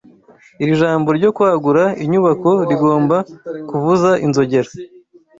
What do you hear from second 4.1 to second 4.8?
inzogera